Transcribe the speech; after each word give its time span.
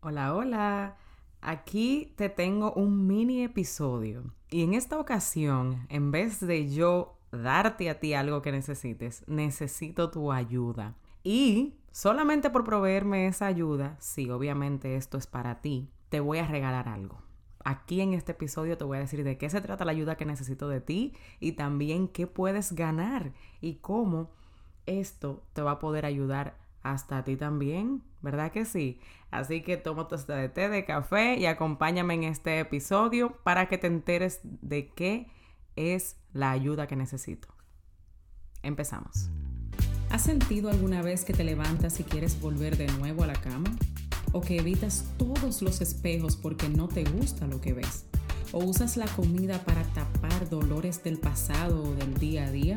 Hola, 0.00 0.32
hola. 0.32 0.96
Aquí 1.40 2.12
te 2.16 2.28
tengo 2.28 2.72
un 2.74 3.08
mini 3.08 3.42
episodio. 3.42 4.32
Y 4.48 4.62
en 4.62 4.74
esta 4.74 5.00
ocasión, 5.00 5.86
en 5.88 6.12
vez 6.12 6.38
de 6.38 6.70
yo 6.70 7.18
darte 7.32 7.90
a 7.90 7.98
ti 7.98 8.14
algo 8.14 8.40
que 8.40 8.52
necesites, 8.52 9.24
necesito 9.26 10.08
tu 10.12 10.30
ayuda. 10.30 10.94
Y 11.24 11.74
solamente 11.90 12.48
por 12.48 12.62
proveerme 12.62 13.26
esa 13.26 13.46
ayuda, 13.46 13.96
sí, 13.98 14.30
obviamente 14.30 14.94
esto 14.94 15.18
es 15.18 15.26
para 15.26 15.60
ti, 15.60 15.90
te 16.10 16.20
voy 16.20 16.38
a 16.38 16.46
regalar 16.46 16.88
algo. 16.88 17.20
Aquí 17.64 18.00
en 18.00 18.14
este 18.14 18.32
episodio 18.32 18.78
te 18.78 18.84
voy 18.84 18.98
a 18.98 19.00
decir 19.00 19.24
de 19.24 19.36
qué 19.36 19.50
se 19.50 19.60
trata 19.60 19.84
la 19.84 19.90
ayuda 19.90 20.16
que 20.16 20.24
necesito 20.24 20.68
de 20.68 20.80
ti 20.80 21.12
y 21.40 21.52
también 21.52 22.06
qué 22.06 22.28
puedes 22.28 22.72
ganar 22.72 23.32
y 23.60 23.74
cómo 23.78 24.30
esto 24.86 25.42
te 25.54 25.62
va 25.62 25.72
a 25.72 25.78
poder 25.80 26.06
ayudar 26.06 26.67
hasta 26.82 27.18
a 27.18 27.24
ti 27.24 27.36
también, 27.36 28.02
¿verdad 28.22 28.52
que 28.52 28.64
sí? 28.64 29.00
Así 29.30 29.62
que 29.62 29.76
toma 29.76 30.08
tu 30.08 30.16
de 30.16 30.48
té, 30.48 30.68
de 30.68 30.84
café 30.84 31.36
y 31.36 31.46
acompáñame 31.46 32.14
en 32.14 32.24
este 32.24 32.60
episodio 32.60 33.36
para 33.42 33.68
que 33.68 33.78
te 33.78 33.86
enteres 33.86 34.40
de 34.42 34.88
qué 34.88 35.30
es 35.76 36.16
la 36.32 36.50
ayuda 36.50 36.86
que 36.86 36.96
necesito. 36.96 37.48
Empezamos. 38.62 39.30
¿Has 40.10 40.22
sentido 40.22 40.70
alguna 40.70 41.02
vez 41.02 41.24
que 41.24 41.34
te 41.34 41.44
levantas 41.44 42.00
y 42.00 42.04
quieres 42.04 42.40
volver 42.40 42.76
de 42.76 42.86
nuevo 42.86 43.24
a 43.24 43.26
la 43.26 43.40
cama? 43.40 43.70
¿O 44.32 44.40
que 44.40 44.56
evitas 44.56 45.06
todos 45.18 45.62
los 45.62 45.80
espejos 45.80 46.36
porque 46.36 46.68
no 46.68 46.88
te 46.88 47.04
gusta 47.04 47.46
lo 47.46 47.60
que 47.60 47.74
ves? 47.74 48.06
¿O 48.52 48.64
usas 48.64 48.96
la 48.96 49.06
comida 49.06 49.62
para 49.64 49.82
tapar 49.84 50.48
dolores 50.48 51.04
del 51.04 51.18
pasado 51.18 51.82
o 51.82 51.94
del 51.94 52.14
día 52.14 52.46
a 52.46 52.50
día? 52.50 52.76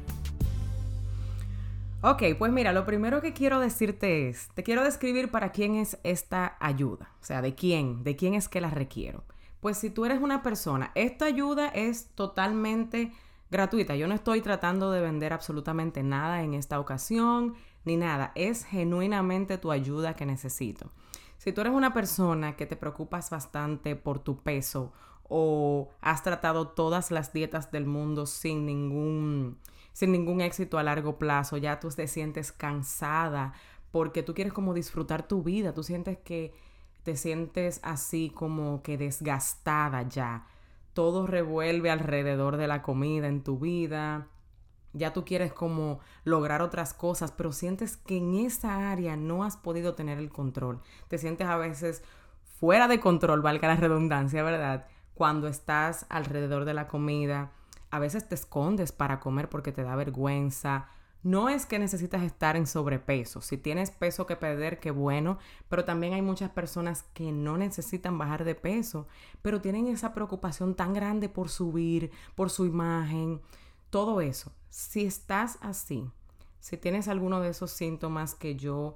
Ok, 2.03 2.23
pues 2.39 2.51
mira, 2.51 2.73
lo 2.73 2.83
primero 2.83 3.21
que 3.21 3.31
quiero 3.31 3.59
decirte 3.59 4.27
es, 4.27 4.49
te 4.55 4.63
quiero 4.63 4.83
describir 4.83 5.29
para 5.29 5.51
quién 5.51 5.75
es 5.75 5.99
esta 6.03 6.57
ayuda, 6.59 7.11
o 7.21 7.23
sea, 7.23 7.43
de 7.43 7.53
quién, 7.53 8.03
de 8.03 8.15
quién 8.15 8.33
es 8.33 8.49
que 8.49 8.59
la 8.59 8.71
requiero. 8.71 9.23
Pues 9.59 9.77
si 9.77 9.91
tú 9.91 10.05
eres 10.05 10.19
una 10.19 10.41
persona, 10.41 10.91
esta 10.95 11.25
ayuda 11.25 11.67
es 11.67 12.07
totalmente 12.15 13.13
gratuita. 13.51 13.95
Yo 13.95 14.07
no 14.07 14.15
estoy 14.15 14.41
tratando 14.41 14.89
de 14.89 14.99
vender 14.99 15.31
absolutamente 15.31 16.01
nada 16.01 16.41
en 16.41 16.55
esta 16.55 16.79
ocasión, 16.79 17.53
ni 17.85 17.97
nada. 17.97 18.31
Es 18.33 18.65
genuinamente 18.65 19.59
tu 19.59 19.71
ayuda 19.71 20.15
que 20.15 20.25
necesito. 20.25 20.89
Si 21.37 21.53
tú 21.53 21.61
eres 21.61 21.73
una 21.73 21.93
persona 21.93 22.55
que 22.55 22.65
te 22.65 22.77
preocupas 22.77 23.29
bastante 23.29 23.95
por 23.95 24.17
tu 24.17 24.37
peso 24.37 24.91
o 25.29 25.89
has 26.01 26.23
tratado 26.23 26.69
todas 26.69 27.11
las 27.11 27.31
dietas 27.31 27.71
del 27.71 27.85
mundo 27.85 28.25
sin 28.25 28.65
ningún 28.65 29.59
sin 29.93 30.11
ningún 30.11 30.41
éxito 30.41 30.77
a 30.77 30.83
largo 30.83 31.17
plazo, 31.17 31.57
ya 31.57 31.79
tú 31.79 31.89
te 31.89 32.07
sientes 32.07 32.51
cansada 32.51 33.53
porque 33.91 34.23
tú 34.23 34.33
quieres 34.33 34.53
como 34.53 34.73
disfrutar 34.73 35.27
tu 35.27 35.43
vida, 35.43 35.73
tú 35.73 35.83
sientes 35.83 36.17
que 36.17 36.53
te 37.03 37.15
sientes 37.17 37.79
así 37.83 38.31
como 38.33 38.83
que 38.83 38.97
desgastada 38.97 40.03
ya. 40.03 40.47
Todo 40.93 41.25
revuelve 41.25 41.89
alrededor 41.89 42.57
de 42.57 42.67
la 42.67 42.81
comida 42.81 43.27
en 43.27 43.43
tu 43.43 43.57
vida. 43.57 44.27
Ya 44.93 45.13
tú 45.13 45.23
quieres 45.23 45.53
como 45.53 45.99
lograr 46.25 46.61
otras 46.61 46.93
cosas, 46.93 47.31
pero 47.31 47.53
sientes 47.53 47.97
que 47.97 48.17
en 48.17 48.35
esa 48.35 48.91
área 48.91 49.15
no 49.15 49.43
has 49.43 49.57
podido 49.57 49.95
tener 49.95 50.17
el 50.17 50.29
control. 50.29 50.81
Te 51.07 51.17
sientes 51.17 51.47
a 51.47 51.57
veces 51.57 52.03
fuera 52.59 52.87
de 52.87 52.99
control, 52.99 53.41
valga 53.41 53.69
la 53.69 53.77
redundancia, 53.77 54.43
¿verdad? 54.43 54.87
Cuando 55.13 55.47
estás 55.47 56.05
alrededor 56.09 56.65
de 56.65 56.73
la 56.73 56.87
comida, 56.87 57.51
a 57.91 57.99
veces 57.99 58.27
te 58.27 58.35
escondes 58.35 58.91
para 58.91 59.19
comer 59.19 59.49
porque 59.49 59.71
te 59.71 59.83
da 59.83 59.95
vergüenza. 59.95 60.87
No 61.23 61.49
es 61.49 61.67
que 61.67 61.77
necesitas 61.77 62.23
estar 62.23 62.55
en 62.55 62.65
sobrepeso. 62.65 63.41
Si 63.41 63.57
tienes 63.57 63.91
peso 63.91 64.25
que 64.25 64.35
perder, 64.35 64.79
qué 64.79 64.89
bueno. 64.89 65.37
Pero 65.69 65.85
también 65.85 66.13
hay 66.13 66.21
muchas 66.21 66.49
personas 66.49 67.03
que 67.13 67.31
no 67.31 67.57
necesitan 67.57 68.17
bajar 68.17 68.43
de 68.43 68.55
peso, 68.55 69.07
pero 69.41 69.61
tienen 69.61 69.87
esa 69.87 70.13
preocupación 70.13 70.73
tan 70.73 70.93
grande 70.93 71.29
por 71.29 71.49
subir, 71.49 72.11
por 72.33 72.49
su 72.49 72.65
imagen, 72.65 73.41
todo 73.91 74.21
eso. 74.21 74.51
Si 74.69 75.03
estás 75.03 75.59
así, 75.61 76.09
si 76.59 76.77
tienes 76.77 77.07
alguno 77.07 77.41
de 77.41 77.49
esos 77.49 77.71
síntomas 77.71 78.33
que 78.33 78.55
yo 78.55 78.95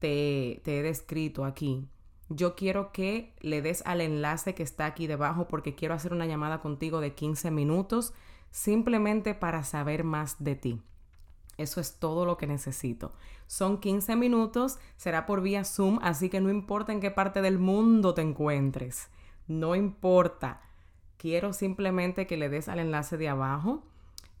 te, 0.00 0.62
te 0.64 0.80
he 0.80 0.82
descrito 0.82 1.44
aquí, 1.44 1.86
yo 2.30 2.54
quiero 2.56 2.90
que 2.90 3.34
le 3.40 3.60
des 3.60 3.82
al 3.86 4.00
enlace 4.00 4.54
que 4.54 4.62
está 4.62 4.86
aquí 4.86 5.06
debajo 5.06 5.46
porque 5.46 5.74
quiero 5.74 5.94
hacer 5.94 6.12
una 6.12 6.26
llamada 6.26 6.60
contigo 6.60 7.00
de 7.00 7.14
15 7.14 7.50
minutos 7.50 8.14
simplemente 8.50 9.34
para 9.34 9.64
saber 9.64 10.04
más 10.04 10.42
de 10.42 10.56
ti. 10.56 10.82
Eso 11.56 11.80
es 11.80 11.98
todo 11.98 12.24
lo 12.24 12.38
que 12.38 12.46
necesito. 12.46 13.12
Son 13.46 13.80
15 13.80 14.16
minutos, 14.16 14.78
será 14.96 15.26
por 15.26 15.42
vía 15.42 15.64
Zoom, 15.64 15.98
así 16.02 16.30
que 16.30 16.40
no 16.40 16.50
importa 16.50 16.92
en 16.92 17.00
qué 17.00 17.10
parte 17.10 17.42
del 17.42 17.58
mundo 17.58 18.14
te 18.14 18.22
encuentres. 18.22 19.08
No 19.46 19.74
importa. 19.74 20.62
Quiero 21.18 21.52
simplemente 21.52 22.26
que 22.26 22.38
le 22.38 22.48
des 22.48 22.68
al 22.68 22.78
enlace 22.78 23.18
de 23.18 23.28
abajo, 23.28 23.82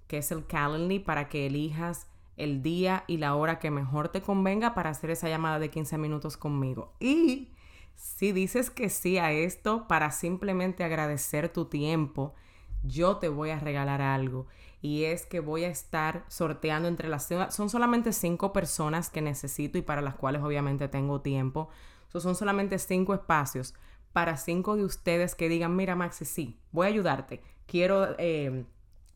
que 0.06 0.18
es 0.18 0.30
el 0.30 0.46
Calendly, 0.46 0.98
para 0.98 1.28
que 1.28 1.46
elijas 1.46 2.06
el 2.38 2.62
día 2.62 3.04
y 3.06 3.18
la 3.18 3.34
hora 3.34 3.58
que 3.58 3.70
mejor 3.70 4.08
te 4.08 4.22
convenga 4.22 4.74
para 4.74 4.90
hacer 4.90 5.10
esa 5.10 5.28
llamada 5.28 5.58
de 5.58 5.68
15 5.68 5.98
minutos 5.98 6.38
conmigo. 6.38 6.94
Y 7.00 7.50
si 7.96 8.32
dices 8.32 8.70
que 8.70 8.88
sí 8.88 9.18
a 9.18 9.30
esto 9.30 9.86
para 9.88 10.10
simplemente 10.10 10.84
agradecer 10.84 11.52
tu 11.52 11.66
tiempo, 11.66 12.34
yo 12.82 13.16
te 13.16 13.28
voy 13.28 13.50
a 13.50 13.58
regalar 13.58 14.02
algo. 14.02 14.46
Y 14.82 15.04
es 15.04 15.26
que 15.26 15.40
voy 15.40 15.64
a 15.64 15.68
estar 15.68 16.24
sorteando 16.28 16.88
entre 16.88 17.08
las... 17.08 17.28
Son 17.50 17.68
solamente 17.68 18.12
cinco 18.12 18.52
personas 18.52 19.10
que 19.10 19.20
necesito 19.20 19.78
y 19.78 19.82
para 19.82 20.00
las 20.00 20.14
cuales 20.14 20.42
obviamente 20.42 20.88
tengo 20.88 21.20
tiempo. 21.20 21.68
son 22.08 22.34
solamente 22.34 22.78
cinco 22.78 23.14
espacios 23.14 23.74
para 24.12 24.36
cinco 24.36 24.76
de 24.76 24.84
ustedes 24.84 25.34
que 25.34 25.48
digan, 25.48 25.76
mira 25.76 25.94
Maxi, 25.94 26.24
sí, 26.24 26.58
voy 26.72 26.86
a 26.86 26.90
ayudarte. 26.90 27.42
Quiero 27.66 28.16
eh, 28.18 28.64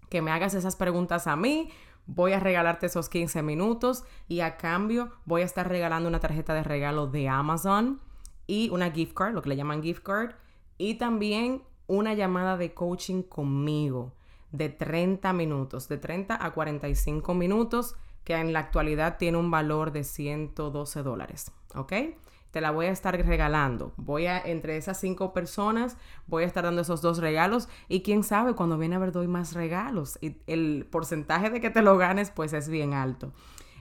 que 0.09 0.23
me 0.23 0.31
hagas 0.31 0.55
esas 0.55 0.77
preguntas 0.77 1.27
a 1.27 1.37
mí. 1.37 1.71
Voy 2.07 2.33
a 2.33 2.41
regalarte 2.41 2.87
esos 2.87 3.09
15 3.09 3.43
minutos 3.43 4.05
y 4.29 4.41
a 4.41 4.59
cambio 4.59 5.11
voy 5.25 5.43
a 5.43 5.47
estar 5.47 5.69
regalando 5.69 6.09
una 6.09 6.21
tarjeta 6.21 6.53
de 6.53 6.63
regalo 6.63 7.07
de 7.07 7.29
Amazon 7.29 8.01
y 8.47 8.69
una 8.71 8.91
gift 8.91 9.15
card, 9.15 9.35
lo 9.35 9.41
que 9.41 9.49
le 9.49 9.57
llaman 9.57 9.83
gift 9.83 10.03
card. 10.03 10.35
Y 10.77 10.95
también 10.95 11.63
una 11.87 12.15
llamada 12.15 12.57
de 12.57 12.75
coaching 12.75 13.23
conmigo 13.23 14.13
de 14.53 14.69
30 14.69 15.33
minutos, 15.33 15.89
de 15.89 15.99
30 15.99 16.45
a 16.45 16.53
45 16.53 17.35
minutos, 17.35 17.97
que 18.23 18.35
en 18.35 18.53
la 18.53 18.61
actualidad 18.61 19.19
tiene 19.19 19.39
un 19.39 19.51
valor 19.51 19.93
de 19.93 20.05
112 20.05 21.03
dólares, 21.03 21.53
¿ok? 21.75 21.93
Te 22.53 22.61
la 22.61 22.71
voy 22.71 22.87
a 22.87 22.93
estar 22.93 23.17
regalando. 23.17 23.93
Voy 23.97 24.27
a, 24.27 24.39
entre 24.39 24.77
esas 24.77 25.01
cinco 25.01 25.33
personas, 25.33 25.97
voy 26.29 26.45
a 26.45 26.47
estar 26.47 26.63
dando 26.63 26.83
esos 26.83 27.03
dos 27.03 27.19
regalos 27.19 27.69
y 27.89 28.03
quién 28.03 28.23
sabe, 28.23 28.55
cuando 28.55 28.79
viene 28.79 28.95
a 28.95 29.01
ver 29.01 29.11
doy 29.11 29.27
más 29.27 29.55
regalos 29.55 30.19
y 30.21 30.37
el 30.47 30.87
porcentaje 30.89 31.51
de 31.51 31.61
que 31.61 31.71
te 31.71 31.83
lo 31.83 31.99
ganes 31.99 32.31
pues 32.31 32.53
es 32.53 32.69
bien 32.69 32.95
alto. 32.95 33.33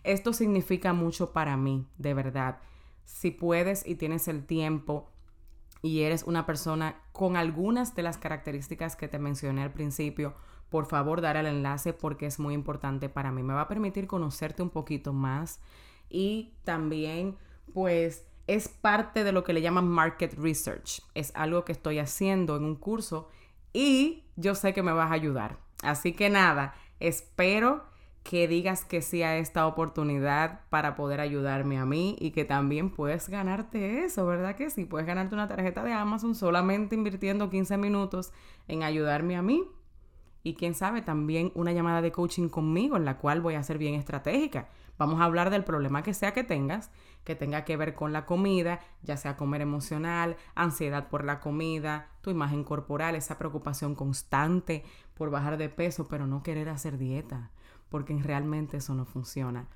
Esto 0.03 0.33
significa 0.33 0.91
mucho 0.91 1.31
para 1.31 1.55
mí, 1.55 1.85
de 1.97 2.15
verdad. 2.15 2.59
Si 3.05 3.29
puedes 3.29 3.85
y 3.85 3.95
tienes 3.95 4.27
el 4.27 4.45
tiempo, 4.45 5.12
y 5.83 6.01
eres 6.03 6.23
una 6.23 6.45
persona 6.45 6.95
con 7.11 7.35
algunas 7.35 7.93
de 7.93 8.03
las 8.03 8.17
características 8.17 8.95
que 8.95 9.09
te 9.09 9.19
mencioné 9.19 9.61
al 9.63 9.73
principio, 9.73 10.33
por 10.69 10.85
favor 10.87 11.21
dar 11.21 11.35
el 11.35 11.45
enlace 11.45 11.93
porque 11.93 12.25
es 12.25 12.39
muy 12.39 12.53
importante 12.55 13.09
para 13.09 13.31
mí. 13.31 13.43
Me 13.43 13.53
va 13.53 13.61
a 13.61 13.67
permitir 13.67 14.07
conocerte 14.07 14.63
un 14.63 14.69
poquito 14.69 15.11
más 15.11 15.59
y 16.09 16.53
también 16.63 17.35
pues 17.73 18.25
es 18.47 18.69
parte 18.69 19.25
de 19.25 19.33
lo 19.33 19.43
que 19.43 19.51
le 19.51 19.61
llaman 19.61 19.87
market 19.87 20.33
research. 20.35 21.01
Es 21.13 21.31
algo 21.35 21.65
que 21.65 21.73
estoy 21.73 21.99
haciendo 21.99 22.55
en 22.55 22.63
un 22.63 22.75
curso 22.75 23.29
y 23.73 24.23
yo 24.37 24.55
sé 24.55 24.73
que 24.73 24.83
me 24.83 24.93
vas 24.93 25.11
a 25.11 25.15
ayudar. 25.15 25.59
Así 25.83 26.13
que 26.13 26.29
nada, 26.29 26.75
espero 27.01 27.83
que 28.23 28.47
digas 28.47 28.85
que 28.85 29.01
sí 29.01 29.21
a 29.21 29.37
esta 29.37 29.67
oportunidad 29.67 30.61
para 30.69 30.95
poder 30.95 31.19
ayudarme 31.19 31.77
a 31.77 31.85
mí 31.85 32.15
y 32.19 32.31
que 32.31 32.45
también 32.45 32.89
puedes 32.89 33.27
ganarte 33.27 34.05
eso, 34.05 34.25
¿verdad 34.25 34.55
que 34.55 34.69
sí? 34.69 34.85
Puedes 34.85 35.05
ganarte 35.05 35.35
una 35.35 35.49
tarjeta 35.49 35.83
de 35.83 35.91
Amazon 35.91 36.33
solamente 36.33 36.95
invirtiendo 36.95 37.49
15 37.49 37.77
minutos 37.77 38.31
en 38.67 38.83
ayudarme 38.83 39.35
a 39.35 39.41
mí. 39.41 39.63
Y 40.45 40.55
quién 40.55 40.73
sabe 40.73 41.01
también 41.01 41.53
una 41.55 41.71
llamada 41.71 42.01
de 42.01 42.11
coaching 42.11 42.49
conmigo 42.49 42.97
en 42.97 43.05
la 43.05 43.17
cual 43.17 43.39
voy 43.39 43.55
a 43.55 43.63
ser 43.63 43.77
bien 43.77 43.95
estratégica. 43.95 44.67
Vamos 44.97 45.21
a 45.21 45.23
hablar 45.23 45.49
del 45.49 45.63
problema 45.63 46.03
que 46.03 46.13
sea 46.13 46.33
que 46.33 46.43
tengas, 46.43 46.91
que 47.23 47.35
tenga 47.35 47.63
que 47.63 47.77
ver 47.77 47.95
con 47.95 48.11
la 48.11 48.25
comida, 48.25 48.81
ya 49.01 49.15
sea 49.15 49.37
comer 49.37 49.61
emocional, 49.61 50.35
ansiedad 50.53 51.07
por 51.07 51.23
la 51.23 51.39
comida, 51.39 52.09
tu 52.21 52.29
imagen 52.29 52.63
corporal, 52.65 53.15
esa 53.15 53.37
preocupación 53.37 53.95
constante 53.95 54.83
por 55.13 55.29
bajar 55.29 55.57
de 55.57 55.69
peso, 55.69 56.07
pero 56.09 56.27
no 56.27 56.43
querer 56.43 56.69
hacer 56.69 56.97
dieta, 56.97 57.51
porque 57.93 58.17
realmente 58.17 58.77
eso 58.77 58.95
no 58.95 59.05
funciona. 59.05 59.67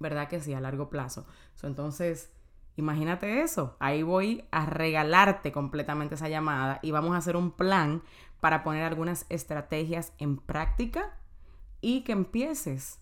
¿Verdad 0.00 0.28
que 0.28 0.40
sí? 0.40 0.54
A 0.54 0.62
largo 0.62 0.88
plazo. 0.88 1.26
entonces, 1.62 2.32
imagínate 2.76 3.42
eso. 3.42 3.76
Ahí 3.80 4.02
voy 4.02 4.48
a 4.50 4.64
regalarte 4.64 5.52
completamente 5.52 6.14
esa 6.14 6.30
llamada 6.30 6.78
y 6.80 6.90
vamos 6.90 7.12
a 7.12 7.18
hacer 7.18 7.36
un 7.36 7.50
plan 7.50 8.02
para 8.40 8.64
poner 8.64 8.82
algunas 8.82 9.26
estrategias 9.28 10.14
en 10.16 10.38
práctica 10.38 11.18
y 11.82 12.00
que 12.00 12.12
empieces 12.12 12.98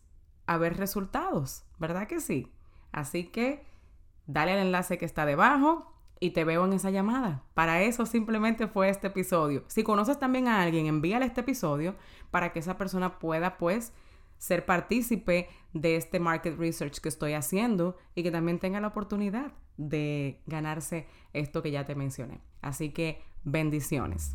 a 0.46 0.56
ver 0.56 0.76
resultados, 0.76 1.64
¿verdad 1.78 2.08
que 2.08 2.18
sí? 2.18 2.52
Así 2.90 3.28
que 3.28 3.64
dale 4.26 4.54
al 4.54 4.58
enlace 4.58 4.98
que 4.98 5.04
está 5.04 5.24
debajo 5.24 5.94
y 6.18 6.30
te 6.30 6.42
veo 6.42 6.64
en 6.64 6.72
esa 6.72 6.90
llamada. 6.90 7.44
Para 7.54 7.82
eso 7.82 8.06
simplemente 8.06 8.66
fue 8.66 8.88
este 8.88 9.06
episodio. 9.06 9.62
Si 9.68 9.84
conoces 9.84 10.18
también 10.18 10.48
a 10.48 10.62
alguien, 10.62 10.86
envíale 10.86 11.26
este 11.26 11.42
episodio 11.42 11.94
para 12.32 12.52
que 12.52 12.58
esa 12.58 12.76
persona 12.76 13.20
pueda 13.20 13.56
pues 13.56 13.92
ser 14.42 14.66
partícipe 14.66 15.48
de 15.72 15.94
este 15.94 16.18
market 16.18 16.58
research 16.58 16.98
que 16.98 17.08
estoy 17.08 17.34
haciendo 17.34 17.96
y 18.16 18.24
que 18.24 18.32
también 18.32 18.58
tenga 18.58 18.80
la 18.80 18.88
oportunidad 18.88 19.52
de 19.76 20.42
ganarse 20.46 21.06
esto 21.32 21.62
que 21.62 21.70
ya 21.70 21.84
te 21.84 21.94
mencioné. 21.94 22.40
Así 22.60 22.90
que 22.90 23.22
bendiciones. 23.44 24.34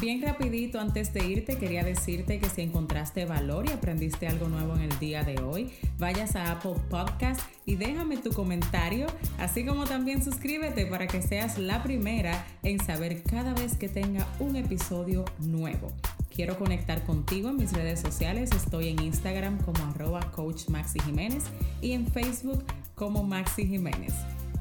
Bien 0.00 0.20
rapidito, 0.20 0.80
antes 0.80 1.14
de 1.14 1.24
irte, 1.24 1.56
quería 1.58 1.84
decirte 1.84 2.40
que 2.40 2.48
si 2.48 2.62
encontraste 2.62 3.24
valor 3.24 3.66
y 3.68 3.72
aprendiste 3.72 4.26
algo 4.26 4.48
nuevo 4.48 4.74
en 4.74 4.80
el 4.80 4.98
día 4.98 5.22
de 5.22 5.40
hoy, 5.40 5.72
vayas 5.96 6.34
a 6.34 6.50
Apple 6.50 6.74
Podcast 6.90 7.40
y 7.64 7.76
déjame 7.76 8.16
tu 8.16 8.32
comentario, 8.32 9.06
así 9.38 9.64
como 9.64 9.84
también 9.84 10.24
suscríbete 10.24 10.86
para 10.86 11.06
que 11.06 11.22
seas 11.22 11.56
la 11.56 11.84
primera 11.84 12.44
en 12.64 12.80
saber 12.80 13.22
cada 13.22 13.54
vez 13.54 13.76
que 13.76 13.88
tenga 13.88 14.26
un 14.40 14.56
episodio 14.56 15.24
nuevo. 15.38 15.92
Quiero 16.34 16.58
conectar 16.58 17.04
contigo 17.04 17.50
en 17.50 17.56
mis 17.56 17.72
redes 17.72 18.00
sociales. 18.00 18.50
Estoy 18.50 18.88
en 18.88 19.00
Instagram 19.00 19.56
como 19.58 19.84
arroba 19.84 20.32
coach 20.32 20.68
Maxi 20.68 20.98
Jiménez 20.98 21.44
y 21.80 21.92
en 21.92 22.08
Facebook 22.08 22.64
como 22.96 23.22
Maxi 23.22 23.68
Jiménez. 23.68 24.12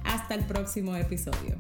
Hasta 0.04 0.36
el 0.36 0.46
próximo 0.46 0.96
episodio. 0.96 1.58